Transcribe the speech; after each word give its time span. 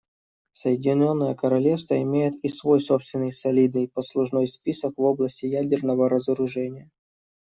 Соединенное 0.51 1.35
Королевство 1.35 2.01
имеет 2.01 2.33
и 2.43 2.49
свой 2.49 2.81
собственный 2.81 3.31
солидный 3.31 3.87
послужной 3.87 4.47
список 4.47 4.93
в 4.97 5.01
области 5.03 5.45
ядерного 5.45 6.09
разоружения. 6.09 6.89